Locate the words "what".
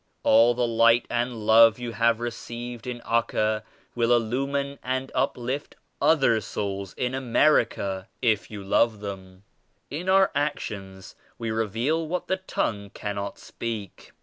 12.07-12.25